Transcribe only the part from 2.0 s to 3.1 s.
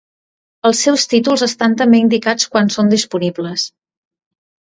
indicats quan són